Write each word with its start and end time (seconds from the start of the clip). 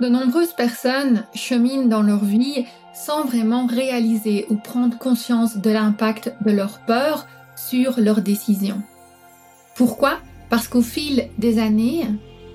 De 0.00 0.08
nombreuses 0.08 0.52
personnes 0.52 1.24
cheminent 1.34 1.86
dans 1.86 2.02
leur 2.02 2.24
vie 2.24 2.64
sans 2.94 3.24
vraiment 3.24 3.66
réaliser 3.66 4.46
ou 4.50 4.56
prendre 4.56 4.98
conscience 4.98 5.58
de 5.58 5.70
l'impact 5.70 6.34
de 6.44 6.50
leur 6.50 6.80
peur 6.80 7.26
sur 7.56 8.00
leurs 8.00 8.22
décisions. 8.22 8.82
Pourquoi? 9.76 10.18
Parce 10.50 10.68
qu'au 10.68 10.82
fil 10.82 11.28
des 11.38 11.58
années, 11.58 12.06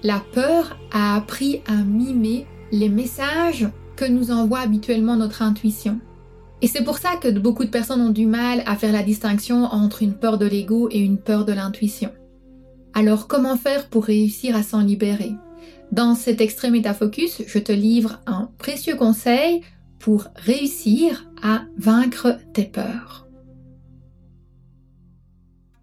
la 0.03 0.21
peur 0.33 0.77
a 0.91 1.15
appris 1.15 1.61
à 1.67 1.75
mimer 1.75 2.45
les 2.71 2.89
messages 2.89 3.67
que 3.95 4.05
nous 4.05 4.31
envoie 4.31 4.59
habituellement 4.59 5.15
notre 5.15 5.41
intuition. 5.41 5.99
Et 6.61 6.67
c'est 6.67 6.83
pour 6.83 6.97
ça 6.97 7.15
que 7.21 7.29
beaucoup 7.29 7.65
de 7.65 7.69
personnes 7.69 8.01
ont 8.01 8.11
du 8.11 8.25
mal 8.25 8.63
à 8.65 8.75
faire 8.75 8.91
la 8.91 9.03
distinction 9.03 9.63
entre 9.65 10.03
une 10.03 10.15
peur 10.15 10.37
de 10.37 10.45
l'ego 10.45 10.89
et 10.91 10.99
une 10.99 11.17
peur 11.17 11.45
de 11.45 11.53
l'intuition. 11.53 12.09
Alors 12.93 13.27
comment 13.27 13.57
faire 13.57 13.89
pour 13.89 14.05
réussir 14.05 14.55
à 14.55 14.63
s'en 14.63 14.81
libérer? 14.81 15.33
Dans 15.91 16.15
cet 16.15 16.41
extrait 16.41 16.69
métafocus, 16.69 17.43
je 17.47 17.59
te 17.59 17.71
livre 17.71 18.21
un 18.25 18.51
précieux 18.57 18.95
conseil 18.95 19.61
pour 19.99 20.27
réussir 20.35 21.29
à 21.41 21.63
vaincre 21.77 22.39
tes 22.53 22.65
peurs. 22.65 23.27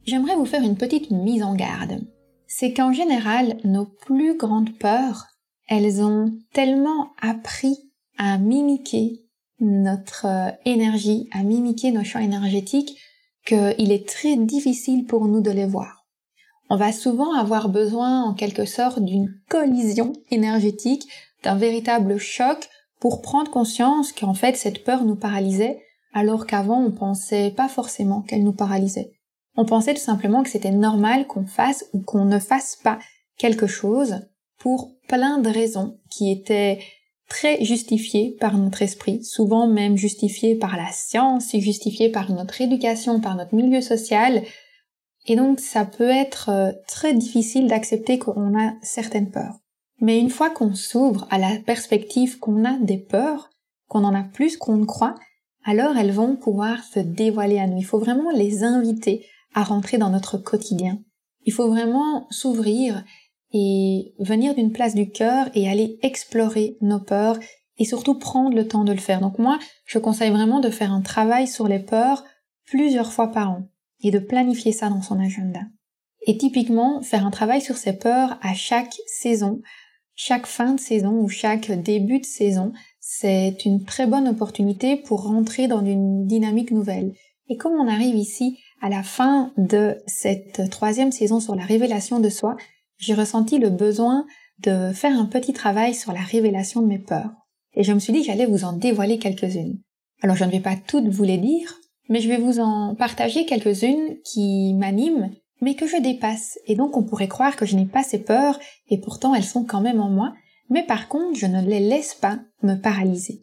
J'aimerais 0.07 0.37
vous 0.37 0.45
faire 0.45 0.63
une 0.63 0.77
petite 0.77 1.11
mise 1.11 1.43
en 1.43 1.55
garde. 1.55 2.03
C'est 2.47 2.75
qu'en 2.75 2.93
général, 2.93 3.57
nos 3.65 3.87
plus 3.87 4.37
grandes 4.37 4.77
peurs, 4.79 5.27
elles 5.67 6.03
ont 6.03 6.33
tellement 6.53 7.13
appris 7.21 7.77
à 8.19 8.37
mimiquer 8.39 9.25
notre 9.61 10.27
euh, 10.27 10.51
énergie, 10.67 11.29
à 11.33 11.43
mimiquer 11.43 11.91
nos 11.91 12.05
champs 12.05 12.21
énergétiques, 12.21 12.99
qu'il 13.47 13.93
est 13.93 14.07
très 14.07 14.37
difficile 14.37 15.07
pour 15.07 15.27
nous 15.27 15.41
de 15.41 15.51
les 15.51 15.67
voir. 15.67 16.04
On 16.75 16.77
va 16.77 16.91
souvent 16.91 17.35
avoir 17.35 17.69
besoin 17.69 18.25
en 18.25 18.35
quelque 18.35 18.65
sorte 18.65 18.99
d'une 18.99 19.33
collision 19.49 20.13
énergétique, 20.33 21.07
d'un 21.45 21.55
véritable 21.55 22.19
choc 22.19 22.69
pour 22.99 23.23
prendre 23.23 23.49
conscience 23.49 24.13
qu'en 24.13 24.35
fait 24.35 24.57
cette 24.57 24.83
peur 24.83 25.05
nous 25.05 25.15
paralysait, 25.15 25.79
alors 26.13 26.49
qu'avant 26.49 26.83
on 26.83 26.91
pensait 26.91 27.53
pas 27.53 27.69
forcément 27.69 28.23
qu'elle 28.23 28.43
nous 28.43 28.53
paralysait. 28.53 29.13
On 29.57 29.65
pensait 29.65 29.95
tout 29.95 30.01
simplement 30.01 30.43
que 30.43 30.51
c'était 30.51 30.73
normal 30.73 31.29
qu'on 31.29 31.47
fasse 31.47 31.85
ou 31.93 32.01
qu'on 32.01 32.25
ne 32.25 32.41
fasse 32.41 32.77
pas 32.83 32.99
quelque 33.39 33.69
chose 33.69 34.27
pour 34.59 34.91
plein 35.07 35.39
de 35.39 35.51
raisons 35.51 36.01
qui 36.11 36.33
étaient 36.33 36.81
très 37.29 37.65
justifiées 37.65 38.37
par 38.41 38.59
notre 38.59 38.83
esprit, 38.83 39.23
souvent 39.23 39.69
même 39.69 39.97
justifiées 39.97 40.57
par 40.57 40.77
la 40.77 40.91
science, 40.91 41.53
justifiées 41.57 42.09
par 42.09 42.33
notre 42.33 42.61
éducation, 42.61 43.21
par 43.21 43.37
notre 43.37 43.55
milieu 43.55 43.81
social. 43.81 44.43
Et 45.27 45.37
donc 45.37 45.61
ça 45.61 45.85
peut 45.85 46.11
être 46.11 46.51
euh, 46.51 46.73
très 46.87 47.15
difficile 47.15 47.67
d'accepter 47.67 48.19
qu'on 48.19 48.59
a 48.59 48.75
certaines 48.83 49.31
peurs. 49.31 49.59
Mais 50.01 50.19
une 50.19 50.31
fois 50.31 50.51
qu'on 50.51 50.75
s'ouvre 50.75 51.27
à 51.31 51.39
la 51.39 51.57
perspective 51.65 52.39
qu'on 52.39 52.65
a 52.65 52.79
des 52.79 52.99
peurs, 52.99 53.51
qu'on 53.89 54.05
en 54.05 54.15
a 54.15 54.23
plus 54.23 54.57
qu'on 54.57 54.77
ne 54.77 54.85
croit, 54.85 55.15
alors 55.65 55.97
elles 55.97 56.13
vont 56.13 56.37
pouvoir 56.37 56.83
se 56.85 57.01
dévoiler 57.01 57.59
à 57.59 57.67
nous. 57.67 57.79
Il 57.79 57.85
faut 57.85 57.99
vraiment 57.99 58.31
les 58.31 58.65
inviter 58.65 59.25
à 59.55 59.63
rentrer 59.63 59.99
dans 59.99 60.11
notre 60.11 60.37
quotidien. 60.37 60.99
Il 61.47 61.53
faut 61.53 61.69
vraiment 61.69 62.27
s'ouvrir 62.31 63.05
et 63.53 64.15
venir 64.19 64.55
d'une 64.55 64.73
place 64.73 64.95
du 64.95 65.11
cœur 65.11 65.49
et 65.55 65.71
aller 65.71 65.99
explorer 66.03 66.77
nos 66.81 66.99
peurs 66.99 67.39
et 67.79 67.85
surtout 67.85 68.19
prendre 68.19 68.55
le 68.55 68.67
temps 68.67 68.85
de 68.85 68.93
le 68.93 68.99
faire. 68.99 69.21
Donc 69.21 69.39
moi, 69.39 69.59
je 69.87 69.99
conseille 69.99 70.31
vraiment 70.31 70.61
de 70.61 70.71
faire 70.71 70.93
un 70.93 71.03
travail 71.03 71.47
sur 71.47 71.69
les 71.69 71.79
peurs 71.79 72.25
plusieurs 72.67 73.13
fois 73.13 73.29
par 73.29 73.51
an 73.51 73.69
et 74.05 74.11
de 74.11 74.19
planifier 74.19 74.73
ça 74.73 74.89
dans 74.89 75.03
son 75.03 75.19
agenda. 75.19 75.61
Et 76.27 76.39
typiquement, 76.39 77.03
faire 77.03 77.27
un 77.27 77.31
travail 77.31 77.61
sur 77.61 77.77
ces 77.77 77.93
peurs 77.93 78.39
à 78.43 78.55
chaque 78.55 78.95
saison 79.07 79.61
chaque 80.15 80.47
fin 80.47 80.75
de 80.75 80.81
saison 80.81 81.21
ou 81.21 81.29
chaque 81.29 81.71
début 81.71 82.21
de 82.21 82.25
saison, 82.25 82.73
c'est 83.01 83.65
une 83.65 83.85
très 83.85 84.07
bonne 84.07 84.29
opportunité 84.29 84.97
pour 84.97 85.25
rentrer 85.25 85.69
dans 85.69 85.85
une 85.85 86.27
dynamique 86.27 86.71
nouvelle. 86.71 87.15
Et 87.49 87.57
comme 87.57 87.73
on 87.73 87.89
arrive 87.89 88.15
ici 88.15 88.59
à 88.81 88.89
la 88.89 89.03
fin 89.03 89.53
de 89.57 89.97
cette 90.07 90.71
troisième 90.71 91.13
saison 91.13 91.41
sur 91.41 91.55
la 91.55 91.65
révélation 91.65 92.21
de 92.21 92.29
soi, 92.29 92.57
j'ai 92.97 93.15
ressenti 93.15 93.59
le 93.59 93.71
besoin 93.71 94.25
de 94.61 94.93
faire 94.93 95.19
un 95.19 95.27
petit 95.27 95.53
travail 95.53 95.95
sur 95.95 96.13
la 96.13 96.21
révélation 96.21 96.81
de 96.81 96.87
mes 96.87 96.99
peurs. 96.99 97.33
Et 97.75 97.83
je 97.83 97.93
me 97.93 97.99
suis 97.99 98.13
dit 98.13 98.21
que 98.21 98.27
j'allais 98.27 98.47
vous 98.47 98.65
en 98.65 98.73
dévoiler 98.73 99.19
quelques-unes. 99.19 99.81
Alors 100.23 100.37
je 100.37 100.45
ne 100.45 100.51
vais 100.51 100.61
pas 100.61 100.77
toutes 100.77 101.09
vous 101.09 101.25
les 101.25 101.39
dire, 101.39 101.75
mais 102.09 102.21
je 102.21 102.29
vais 102.29 102.39
vous 102.39 102.61
en 102.61 102.95
partager 102.95 103.47
quelques-unes 103.47 104.17
qui 104.25 104.75
m'animent 104.75 105.31
mais 105.65 105.75
que 105.75 105.87
je 105.87 105.97
dépasse. 105.97 106.59
Et 106.67 106.77
donc 106.77 106.97
on 106.97 107.03
pourrait 107.03 107.29
croire 107.29 107.57
que 107.57 107.67
je 107.67 107.75
n'ai 107.75 107.87
pas 107.87 108.03
ces 108.03 108.19
peurs, 108.19 108.59
et 108.89 109.01
pourtant 109.01 109.35
elles 109.35 109.45
sont 109.45 109.65
quand 109.65 109.81
même 109.81 110.01
en 110.01 110.11
moi, 110.11 110.35
mais 110.69 110.85
par 110.85 111.09
contre 111.09 111.39
je 111.39 111.47
ne 111.47 111.63
les 111.63 111.81
laisse 111.81 112.15
pas 112.15 112.39
me 112.63 112.75
paralyser. 112.75 113.43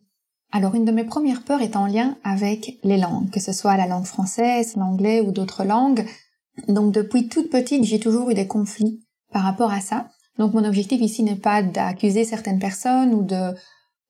Alors 0.52 0.76
une 0.76 0.86
de 0.86 0.92
mes 0.92 1.04
premières 1.04 1.44
peurs 1.44 1.62
est 1.62 1.76
en 1.76 1.88
lien 1.88 2.18
avec 2.24 2.78
les 2.84 2.98
langues, 2.98 3.30
que 3.32 3.40
ce 3.40 3.54
soit 3.54 3.78
la 3.78 3.88
langue 3.88 4.06
française, 4.06 4.76
l'anglais 4.76 5.22
ou 5.22 5.32
d'autres 5.32 5.64
langues. 5.64 6.06
Donc 6.68 6.94
depuis 6.94 7.30
toute 7.30 7.50
petite, 7.50 7.86
j'ai 7.86 8.00
toujours 8.00 8.30
eu 8.30 8.34
des 8.34 8.48
conflits 8.48 9.02
par 9.32 9.44
rapport 9.44 9.72
à 9.72 9.80
ça. 9.80 10.10
Donc 10.38 10.54
mon 10.54 10.66
objectif 10.66 11.02
ici 11.02 11.24
n'est 11.24 11.36
pas 11.36 11.64
d'accuser 11.64 12.26
certaines 12.26 12.60
personnes 12.60 13.14
ou 13.14 13.24
de 13.24 13.56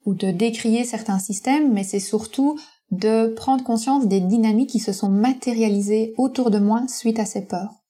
ou 0.04 0.16
de 0.16 0.32
décrier 0.32 0.84
certains 0.84 1.20
systèmes, 1.20 1.72
mais 1.72 1.84
c'est 1.84 2.00
surtout 2.00 2.58
de 2.92 3.34
prendre 3.34 3.64
conscience 3.64 4.08
des 4.08 4.20
dynamiques 4.20 4.70
qui 4.70 4.80
se 4.80 4.94
sont 4.94 5.10
matérialisées 5.10 6.14
autour 6.18 6.52
de 6.52 6.60
moi 6.60 6.84
suite 6.88 7.20
à 7.20 7.26
ces 7.26 7.46
peurs. 7.46 7.82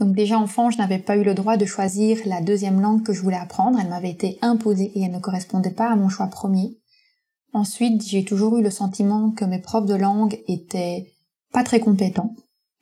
Donc 0.00 0.14
déjà 0.14 0.38
enfant, 0.38 0.70
je 0.70 0.78
n'avais 0.78 0.98
pas 0.98 1.16
eu 1.16 1.24
le 1.24 1.34
droit 1.34 1.56
de 1.56 1.66
choisir 1.66 2.18
la 2.26 2.40
deuxième 2.40 2.80
langue 2.80 3.02
que 3.02 3.12
je 3.12 3.20
voulais 3.20 3.36
apprendre, 3.36 3.78
elle 3.80 3.88
m'avait 3.88 4.10
été 4.10 4.38
imposée 4.42 4.92
et 4.94 5.02
elle 5.02 5.12
ne 5.12 5.20
correspondait 5.20 5.70
pas 5.70 5.90
à 5.90 5.96
mon 5.96 6.08
choix 6.08 6.26
premier. 6.26 6.78
Ensuite, 7.52 8.02
j'ai 8.04 8.24
toujours 8.24 8.58
eu 8.58 8.62
le 8.62 8.70
sentiment 8.70 9.30
que 9.30 9.44
mes 9.44 9.60
profs 9.60 9.86
de 9.86 9.94
langue 9.94 10.40
étaient 10.48 11.12
pas 11.52 11.62
très 11.62 11.78
compétents. 11.78 12.34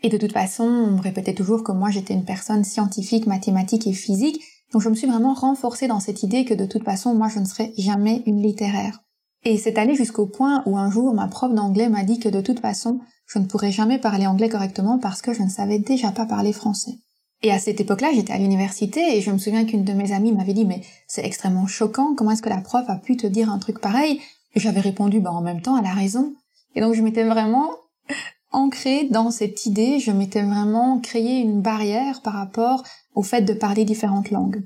Et 0.02 0.08
de 0.08 0.16
toute 0.16 0.32
façon, 0.32 0.64
on 0.64 0.92
me 0.92 1.02
répétait 1.02 1.34
toujours 1.34 1.62
que 1.62 1.72
moi 1.72 1.90
j'étais 1.90 2.14
une 2.14 2.24
personne 2.24 2.64
scientifique, 2.64 3.26
mathématique 3.26 3.86
et 3.86 3.92
physique, 3.92 4.42
donc 4.72 4.80
je 4.80 4.88
me 4.88 4.94
suis 4.94 5.06
vraiment 5.06 5.34
renforcée 5.34 5.86
dans 5.86 6.00
cette 6.00 6.22
idée 6.22 6.44
que 6.44 6.54
de 6.54 6.64
toute 6.64 6.84
façon, 6.84 7.14
moi 7.14 7.28
je 7.28 7.38
ne 7.38 7.44
serais 7.44 7.72
jamais 7.76 8.22
une 8.26 8.42
littéraire. 8.42 9.02
Et 9.44 9.58
c'est 9.58 9.78
allé 9.78 9.94
jusqu'au 9.94 10.26
point 10.26 10.62
où 10.66 10.78
un 10.78 10.91
jour 10.91 11.12
ma 11.14 11.26
prof 11.26 11.53
d'anglais 11.53 11.88
m'a 11.88 12.04
dit 12.04 12.19
que 12.19 12.28
de 12.28 12.41
toute 12.41 12.60
façon, 12.60 13.00
je 13.26 13.38
ne 13.38 13.47
pourrais 13.47 13.72
jamais 13.72 13.98
parler 13.98 14.26
anglais 14.26 14.48
correctement 14.48 14.98
parce 14.98 15.22
que 15.22 15.32
je 15.32 15.42
ne 15.42 15.48
savais 15.48 15.78
déjà 15.78 16.12
pas 16.12 16.26
parler 16.26 16.53
français. 16.53 16.98
Et 17.42 17.50
à 17.50 17.58
cette 17.58 17.81
époque-là, 17.81 18.12
j'étais 18.14 18.32
à 18.32 18.38
l'université 18.38 19.16
et 19.16 19.20
je 19.20 19.32
me 19.32 19.38
souviens 19.38 19.64
qu'une 19.64 19.84
de 19.84 19.92
mes 19.92 20.12
amies 20.12 20.32
m'avait 20.32 20.54
dit 20.54 20.64
mais 20.64 20.82
c'est 21.08 21.25
extrêmement 21.25 21.66
choquant, 21.66 22.14
comment 22.14 22.31
est-ce 22.31 22.42
que 22.42 22.48
la 22.48 22.60
prof 22.60 22.84
a 22.88 22.97
pu 22.97 23.16
te 23.16 23.26
dire 23.26 23.50
un 23.50 23.58
truc 23.58 23.81
pareil? 23.81 24.20
Et 24.54 24.60
j'avais 24.60 24.81
répondu 24.81 25.19
bah 25.19 25.32
en 25.32 25.41
même 25.41 25.60
temps, 25.60 25.76
elle 25.76 25.86
a 25.86 25.94
raison. 25.94 26.34
Et 26.76 26.81
donc 26.81 26.94
je 26.94 27.02
m'étais 27.02 27.25
vraiment 27.25 27.70
ancrée 28.52 29.08
dans 29.10 29.32
cette 29.32 29.66
idée, 29.66 29.98
je 29.98 30.12
m'étais 30.12 30.42
vraiment 30.42 31.00
créé 31.00 31.41
une 31.41 31.62
barrière 31.62 32.22
par 32.22 32.34
rapport 32.34 32.84
au 33.14 33.22
fait 33.22 33.42
de 33.42 33.54
parler 33.54 33.84
différentes 33.84 34.31
langues. 34.31 34.62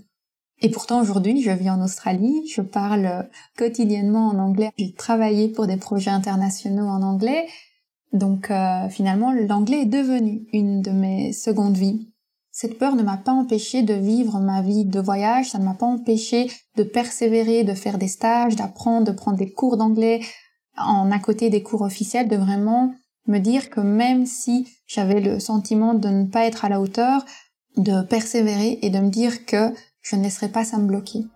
Et 0.63 0.71
pourtant 0.71 1.03
aujourd'hui, 1.03 1.43
je 1.43 1.51
vis 1.51 1.69
en 1.69 1.83
Australie, 1.83 2.47
je 2.49 2.63
parle 2.63 3.29
quotidiennement 3.59 4.29
en 4.29 4.39
anglais, 4.39 4.71
j'ai 4.79 4.95
travaillé 4.95 5.49
pour 5.49 5.67
des 5.67 5.77
projets 5.77 6.11
internationaux 6.11 6.87
en 6.87 7.03
anglais, 7.03 7.47
donc 8.13 8.51
euh, 8.51 8.89
finalement, 8.89 9.33
l'anglais 9.33 9.83
est 9.83 9.87
devenu 9.87 10.47
une 10.53 10.81
de 10.81 10.91
mes 10.91 11.33
secondes 11.33 11.77
vies. 11.77 12.09
Cette 12.51 12.79
peur 12.79 12.97
ne 12.97 13.03
m'a 13.03 13.19
pas 13.19 13.33
empêché 13.33 13.83
de 13.83 13.93
vivre 13.93 14.41
ma 14.41 14.63
vie 14.63 14.87
de 14.87 15.01
voyage, 15.01 15.51
ça 15.51 15.59
ne 15.59 15.65
m'a 15.65 15.75
pas 15.75 15.85
empêché 15.85 16.51
de 16.77 16.85
persévérer, 16.85 17.65
de 17.65 17.75
faire 17.75 17.99
des 17.99 18.09
stages, 18.09 18.57
d'apprendre, 18.57 19.07
de 19.07 19.13
prendre 19.13 19.37
des 19.37 19.51
cours 19.51 19.77
d'anglais. 19.77 20.23
En 20.79 21.11
à 21.11 21.19
côté 21.19 21.51
des 21.51 21.63
cours 21.63 21.83
officiels, 21.83 22.29
de 22.29 22.37
vraiment 22.37 22.95
me 23.27 23.39
dire 23.39 23.69
que 23.69 23.81
même 23.81 24.25
si 24.25 24.67
j'avais 24.87 25.21
le 25.21 25.39
sentiment 25.39 25.93
de 25.93 26.09
ne 26.09 26.25
pas 26.25 26.47
être 26.47 26.65
à 26.65 26.71
la 26.71 26.81
hauteur, 26.81 27.27
de 27.77 28.01
persévérer 28.03 28.79
et 28.81 28.89
de 28.89 29.01
me 29.01 29.11
dire 29.11 29.45
que 29.45 29.75
je 30.09 30.17
ne 30.17 30.23
laisserai 30.23 30.49
pas 30.49 30.65
ça 30.65 30.79
me 30.79 30.87
bloquer. 30.87 31.27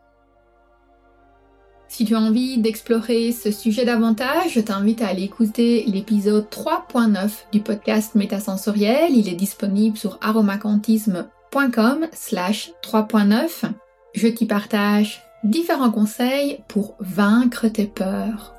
Si 1.89 2.05
tu 2.05 2.15
as 2.15 2.21
envie 2.21 2.59
d'explorer 2.59 3.33
ce 3.33 3.51
sujet 3.51 3.85
davantage, 3.85 4.53
je 4.53 4.61
t'invite 4.61 5.03
à 5.03 5.09
aller 5.09 5.25
écouter 5.25 5.85
l'épisode 5.89 6.47
3.9 6.49 7.31
du 7.51 7.61
podcast 7.61 8.15
Métasensoriel. 8.15 9.11
Il 9.17 9.29
est 9.29 9.35
disponible 9.35 9.97
sur 9.97 10.19
aromacantisme.com 10.21 12.07
slash 12.13 12.71
3.9. 12.85 13.73
Je 14.15 14.29
t'y 14.29 14.47
partage 14.47 15.21
différents 15.43 15.91
conseils 15.91 16.61
pour 16.69 16.95
vaincre 17.01 17.67
tes 17.67 17.87
peurs. 17.87 18.55